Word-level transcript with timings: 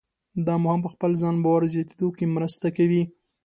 دا 0.45 0.55
مو 0.61 0.67
هم 0.73 0.79
په 0.85 0.89
خپل 0.93 1.11
ځان 1.21 1.35
باور 1.43 1.63
زیاتېدو 1.73 2.07
کې 2.17 2.25
مرسته 2.35 2.67
کوي. 2.77 3.03